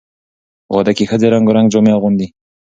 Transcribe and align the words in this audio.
په 0.65 0.71
واده 0.75 0.91
کې 0.97 1.09
ښځې 1.09 1.27
رنګارنګ 1.33 1.67
جامې 1.73 1.91
اغوندي. 1.93 2.27